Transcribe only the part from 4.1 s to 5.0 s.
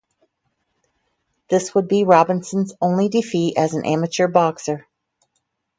boxer.